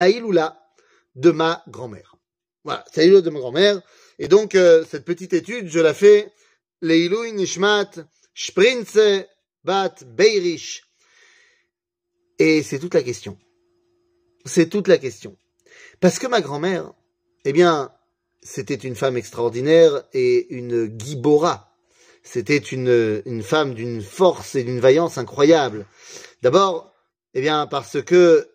[0.00, 0.60] Aïloula
[1.14, 2.16] de ma grand-mère.
[2.64, 3.80] Voilà, c'est Aïloula de ma grand-mère.
[4.18, 6.32] Et donc, euh, cette petite étude, je la fais
[6.82, 7.90] Leilou Nishmat
[8.34, 9.26] Sprinze
[9.64, 10.82] Bat Beirish.
[12.38, 13.38] Et c'est toute la question.
[14.44, 15.36] C'est toute la question.
[16.00, 16.92] Parce que ma grand-mère,
[17.44, 17.92] eh bien,
[18.42, 21.76] c'était une femme extraordinaire et une gibora.
[22.22, 25.86] C'était une, une femme d'une force et d'une vaillance incroyable.
[26.42, 26.92] D'abord,
[27.34, 28.48] eh bien, parce que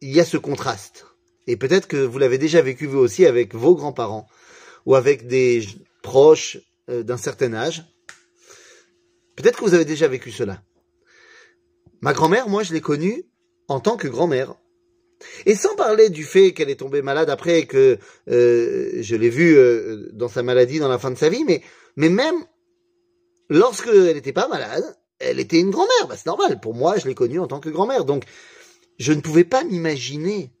[0.00, 1.06] il y a ce contraste.
[1.46, 4.26] Et peut-être que vous l'avez déjà vécu vous aussi avec vos grands-parents
[4.86, 5.66] ou avec des
[6.02, 7.84] proches euh, d'un certain âge.
[9.36, 10.62] Peut-être que vous avez déjà vécu cela.
[12.00, 13.24] Ma grand-mère, moi, je l'ai connue
[13.68, 14.54] en tant que grand-mère.
[15.44, 17.98] Et sans parler du fait qu'elle est tombée malade après et que
[18.30, 21.62] euh, je l'ai vue euh, dans sa maladie dans la fin de sa vie, mais,
[21.96, 22.36] mais même
[23.50, 24.84] lorsque elle n'était pas malade,
[25.18, 26.08] elle était une grand-mère.
[26.08, 26.58] Bah, c'est normal.
[26.60, 28.06] Pour moi, je l'ai connue en tant que grand-mère.
[28.06, 28.24] Donc,
[29.00, 30.52] je ne pouvais pas m'imaginer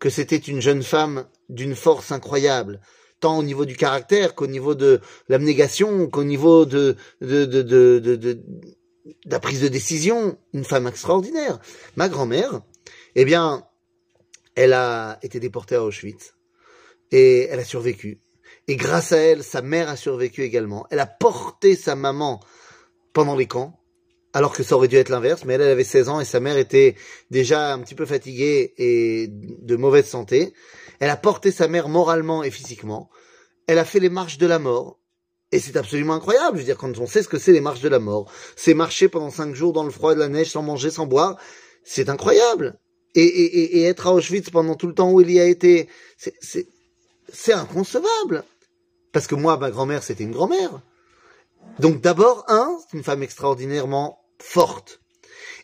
[0.00, 2.80] que c'était une jeune femme d'une force incroyable,
[3.20, 8.40] tant au niveau du caractère qu'au niveau de l'abnégation, qu'au niveau de, de,
[9.26, 11.60] la prise de décision, une femme extraordinaire.
[11.96, 12.62] Ma grand-mère,
[13.14, 13.64] eh bien,
[14.54, 16.34] elle a été déportée à Auschwitz
[17.10, 18.18] et elle a survécu.
[18.66, 20.86] Et grâce à elle, sa mère a survécu également.
[20.90, 22.40] Elle a porté sa maman
[23.12, 23.78] pendant les camps,
[24.32, 26.40] alors que ça aurait dû être l'inverse, mais elle, elle avait 16 ans et sa
[26.40, 26.96] mère était
[27.30, 30.52] déjà un petit peu fatiguée et de mauvaise santé.
[31.00, 33.10] Elle a porté sa mère moralement et physiquement.
[33.66, 34.98] Elle a fait les marches de la mort.
[35.50, 36.58] Et c'est absolument incroyable.
[36.58, 38.74] Je veux dire, quand on sait ce que c'est les marches de la mort, c'est
[38.74, 41.38] marcher pendant cinq jours dans le froid de la neige sans manger, sans boire,
[41.84, 42.78] c'est incroyable.
[43.14, 45.88] Et, et, et, être à Auschwitz pendant tout le temps où il y a été,
[46.18, 48.44] c'est inconcevable.
[49.12, 50.82] Parce que moi, ma grand-mère, c'était une grand-mère.
[51.78, 55.00] Donc d'abord, un, c'est une femme extraordinairement forte.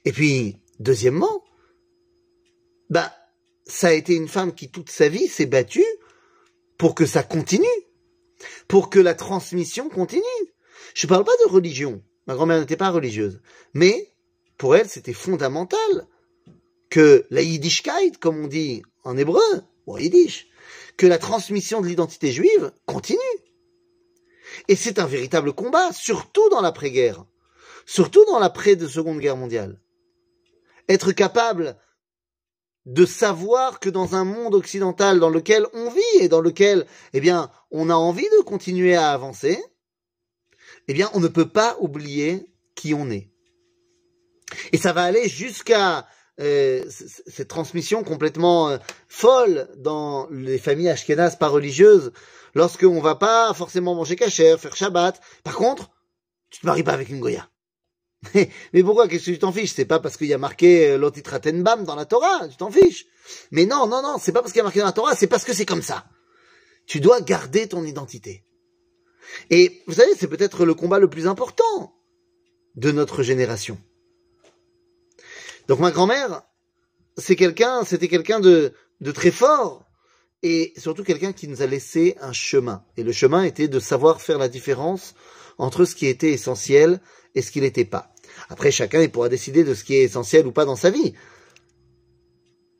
[0.04, 1.44] Et puis, deuxièmement,
[2.90, 3.12] bah,
[3.66, 5.84] ça a été une femme qui toute sa vie s'est battue
[6.78, 7.66] pour que ça continue,
[8.68, 10.22] pour que la transmission continue.
[10.94, 12.02] Je parle pas de religion.
[12.26, 13.40] Ma grand-mère n'était pas religieuse.
[13.72, 14.12] Mais,
[14.58, 16.06] pour elle, c'était fondamental
[16.90, 19.42] que la yiddishkeit, comme on dit en hébreu,
[19.86, 20.48] ou en yiddish,
[20.96, 23.18] que la transmission de l'identité juive continue.
[24.68, 27.24] Et c'est un véritable combat, surtout dans l'après-guerre,
[27.86, 29.80] surtout dans l'après de Seconde Guerre mondiale.
[30.88, 31.76] Être capable
[32.86, 37.20] de savoir que dans un monde occidental dans lequel on vit et dans lequel, eh
[37.20, 39.62] bien, on a envie de continuer à avancer,
[40.88, 43.30] eh bien, on ne peut pas oublier qui on est.
[44.72, 46.06] Et ça va aller jusqu'à
[46.38, 48.78] cette transmission complètement euh,
[49.08, 52.12] folle dans les familles ashkénazes pas religieuses,
[52.54, 55.20] lorsqu'on va pas forcément manger kasher, faire Shabbat.
[55.44, 55.90] Par contre,
[56.50, 57.48] tu te maries pas avec une Goya.
[58.34, 59.06] Mais pourquoi?
[59.06, 59.74] Qu'est-ce que tu t'en fiches?
[59.74, 63.06] C'est pas parce qu'il y a marqué euh, l'otitratenbam dans la Torah, tu t'en fiches.
[63.50, 65.26] Mais non, non, non, c'est pas parce qu'il y a marqué dans la Torah, c'est
[65.26, 66.04] parce que c'est comme ça.
[66.86, 68.44] Tu dois garder ton identité.
[69.50, 71.94] Et vous savez, c'est peut-être le combat le plus important
[72.76, 73.78] de notre génération.
[75.68, 76.42] Donc ma grand-mère,
[77.16, 79.84] c'est quelqu'un, c'était quelqu'un de, de très fort
[80.42, 82.84] et surtout quelqu'un qui nous a laissé un chemin.
[82.96, 85.14] Et le chemin était de savoir faire la différence
[85.56, 87.00] entre ce qui était essentiel
[87.34, 88.12] et ce qui n'était pas.
[88.48, 91.14] Après, chacun il pourra décider de ce qui est essentiel ou pas dans sa vie.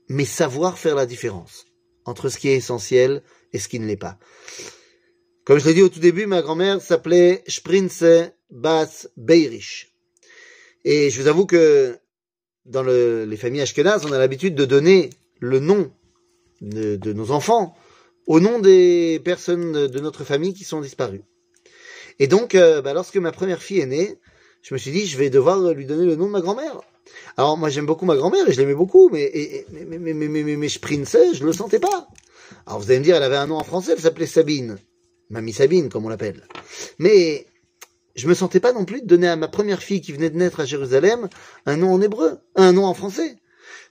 [0.09, 1.65] Mais savoir faire la différence
[2.05, 4.19] entre ce qui est essentiel et ce qui ne l'est pas.
[5.45, 9.95] Comme je l'ai dit au tout début, ma grand-mère s'appelait Sprinze Bas Beirish.
[10.85, 11.99] Et je vous avoue que
[12.67, 15.11] dans les familles ashkenazes, on a l'habitude de donner
[15.41, 15.91] le nom
[16.61, 17.77] de, nos enfants
[18.27, 21.23] au nom des personnes de notre famille qui sont disparues.
[22.19, 24.19] Et donc, euh, bah, lorsque ma première fille est née,
[24.63, 26.81] je me suis dit, je vais devoir lui donner le nom de ma grand-mère.
[27.37, 30.29] Alors moi j'aime beaucoup ma grand-mère et je l'aimais beaucoup, mais, et, mais, mais, mais,
[30.29, 32.09] mais, mais, je je le sentais pas.
[32.67, 34.79] Alors vous allez me dire, elle avait un nom en français, elle s'appelait Sabine.
[35.29, 36.47] Mamie Sabine, comme on l'appelle.
[36.99, 37.47] Mais
[38.15, 40.37] je me sentais pas non plus de donner à ma première fille qui venait de
[40.37, 41.29] naître à Jérusalem
[41.67, 43.37] un nom en hébreu, un nom en français.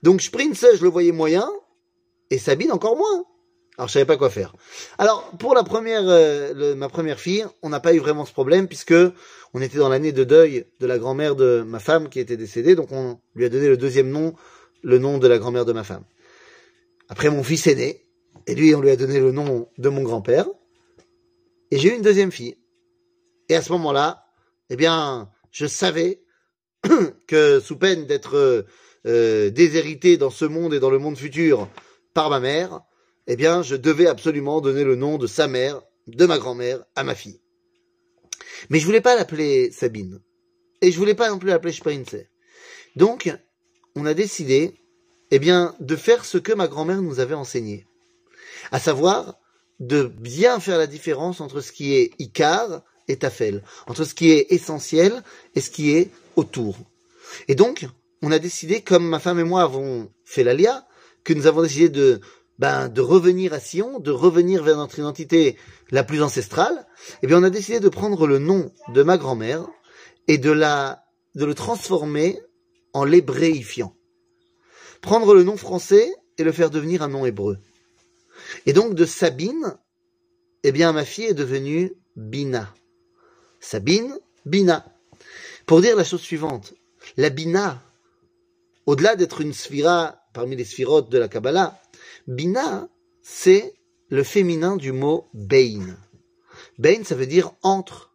[0.02, 1.50] Donc prinçais, je le voyais moyen,
[2.30, 3.26] et Sabine encore moins.
[3.78, 4.56] Alors je savais pas quoi faire.
[4.98, 8.68] Alors pour la première, euh, ma première fille, on n'a pas eu vraiment ce problème
[8.68, 8.94] puisque
[9.54, 12.76] on était dans l'année de deuil de la grand-mère de ma femme qui était décédée,
[12.76, 14.36] donc on lui a donné le deuxième nom,
[14.84, 16.04] le nom de la grand-mère de ma femme.
[17.10, 18.06] Après mon fils est né,
[18.46, 20.48] et lui on lui a donné le nom de mon grand-père,
[21.72, 22.56] et j'ai eu une deuxième fille.
[23.50, 24.23] Et à ce moment-là,
[24.70, 26.22] eh bien, je savais
[27.28, 28.66] que sous peine d'être
[29.06, 31.70] euh, déshérité dans ce monde et dans le monde futur
[32.14, 32.82] par ma mère,
[33.28, 37.04] eh bien, je devais absolument donner le nom de sa mère, de ma grand-mère, à
[37.04, 37.42] ma fille.
[38.70, 40.22] Mais je voulais pas l'appeler Sabine.
[40.82, 42.26] Et je voulais pas non plus l'appeler Sprinze.
[42.96, 43.34] Donc,
[43.96, 44.76] on a décidé,
[45.32, 47.88] eh bien, de faire ce que ma grand-mère nous avait enseigné.
[48.72, 49.40] À savoir,
[49.80, 54.32] de bien faire la différence entre ce qui est Icar et Tafel, entre ce qui
[54.32, 55.24] est essentiel
[55.56, 56.78] et ce qui est autour.
[57.48, 57.88] Et donc,
[58.22, 60.88] on a décidé, comme ma femme et moi avons fait l'Alia,
[61.24, 62.22] que nous avons décidé de,
[62.60, 65.58] ben, de revenir à Sion, de revenir vers notre identité
[65.92, 66.86] la plus ancestrale,
[67.22, 69.68] eh bien, on a décidé de prendre le nom de ma grand-mère
[70.28, 71.04] et de la,
[71.36, 72.40] de le transformer
[72.94, 73.96] en l'hébréifiant.
[75.02, 77.58] Prendre le nom français et le faire devenir un nom hébreu.
[78.66, 79.78] Et donc, de Sabine,
[80.64, 82.74] eh bien, ma fille est devenue Bina.
[83.64, 84.86] Sabine, Bina.
[85.66, 86.74] Pour dire la chose suivante,
[87.16, 87.82] la Bina,
[88.86, 91.80] au-delà d'être une sphira parmi les sphirotes de la Kabbalah,
[92.28, 92.90] Bina,
[93.22, 93.74] c'est
[94.10, 95.98] le féminin du mot Bein.
[96.78, 98.12] Bein, ça veut dire entre.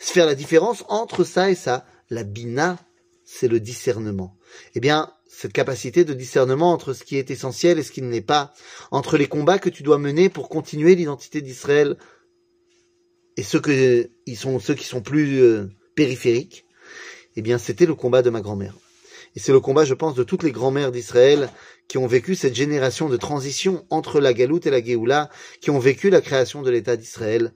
[0.00, 1.86] Se faire la différence entre ça et ça.
[2.10, 2.78] La Bina,
[3.24, 4.36] c'est le discernement.
[4.74, 8.10] Eh bien, cette capacité de discernement entre ce qui est essentiel et ce qui ne
[8.10, 8.52] l'est pas,
[8.90, 11.96] entre les combats que tu dois mener pour continuer l'identité d'Israël
[13.38, 16.66] et ceux que ils sont ceux qui sont plus euh, périphériques,
[17.36, 18.74] eh bien, c'était le combat de ma grand-mère.
[19.36, 21.48] Et c'est le combat, je pense, de toutes les grand-mères d'Israël
[21.86, 25.30] qui ont vécu cette génération de transition entre la Galoute et la Géoula,
[25.60, 27.52] qui ont vécu la création de l'État d'Israël.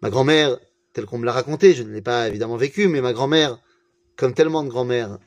[0.00, 0.58] Ma grand-mère,
[0.94, 3.58] telle qu'on me l'a raconté, je ne l'ai pas évidemment vécu, mais ma grand-mère,
[4.16, 5.18] comme tellement de grand-mères,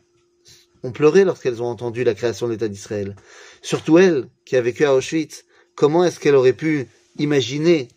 [0.81, 3.15] ont pleuré lorsqu'elles ont entendu la création de l'État d'Israël.
[3.61, 5.45] Surtout elle, qui a vécu à Auschwitz,
[5.75, 6.87] comment est-ce qu'elle aurait pu
[7.19, 7.87] imaginer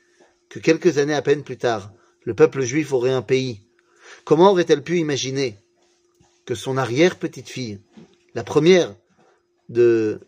[0.48, 1.92] que quelques années à peine plus tard,
[2.24, 3.62] le peuple juif aurait un pays
[4.24, 5.56] Comment aurait-elle pu imaginer
[6.44, 7.80] que son arrière-petite-fille,
[8.34, 8.94] la première
[9.68, 10.20] de,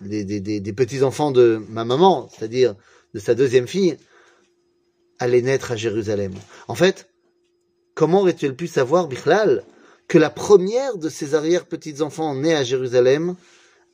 [0.00, 2.74] des, des, petits-enfants de ma maman, c'est-à-dire
[3.14, 3.96] de sa deuxième fille,
[5.18, 6.34] allait naître à Jérusalem?
[6.68, 7.10] En fait,
[7.94, 9.64] comment aurait-elle pu savoir, Bichlal,
[10.08, 13.36] que la première de ses arrière-petits-enfants nés à Jérusalem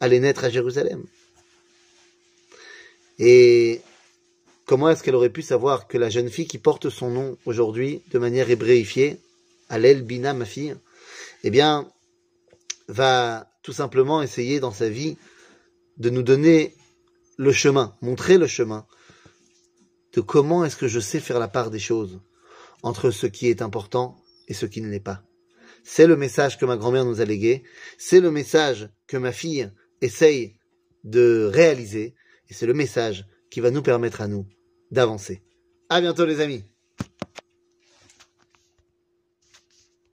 [0.00, 1.04] allait naître à Jérusalem?
[3.18, 3.80] Et
[4.68, 8.02] comment est-ce qu'elle aurait pu savoir que la jeune fille qui porte son nom aujourd'hui
[8.10, 9.18] de manière hébréifiée,
[9.70, 10.76] Alel Bina, ma fille,
[11.42, 11.90] eh bien,
[12.86, 15.16] va tout simplement essayer dans sa vie
[15.96, 16.74] de nous donner
[17.38, 18.86] le chemin, montrer le chemin
[20.12, 22.20] de comment est-ce que je sais faire la part des choses
[22.82, 25.22] entre ce qui est important et ce qui ne l'est pas.
[25.82, 27.62] C'est le message que ma grand-mère nous a légué,
[27.96, 29.70] c'est le message que ma fille
[30.02, 30.56] essaye
[31.04, 32.14] de réaliser,
[32.50, 34.46] et c'est le message qui va nous permettre à nous
[34.90, 35.42] d'avancer.
[35.88, 36.64] À bientôt les amis!